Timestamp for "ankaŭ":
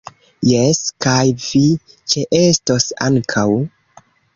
3.13-3.51